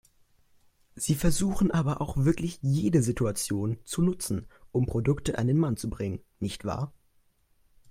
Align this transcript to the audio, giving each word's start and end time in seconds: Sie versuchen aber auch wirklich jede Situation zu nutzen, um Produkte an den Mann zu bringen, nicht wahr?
Sie 0.95 1.13
versuchen 1.13 1.69
aber 1.69 2.01
auch 2.01 2.17
wirklich 2.17 2.57
jede 2.63 3.03
Situation 3.03 3.77
zu 3.83 4.01
nutzen, 4.01 4.47
um 4.71 4.87
Produkte 4.87 5.37
an 5.37 5.45
den 5.45 5.59
Mann 5.59 5.77
zu 5.77 5.91
bringen, 5.91 6.23
nicht 6.39 6.65
wahr? 6.65 6.91